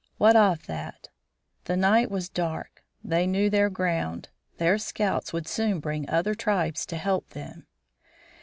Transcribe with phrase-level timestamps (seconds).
[0.17, 1.09] What of that!
[1.65, 2.83] The night was dark.
[3.03, 4.29] They knew their ground.
[4.57, 7.67] Their scouts would soon bring other tribes to help them.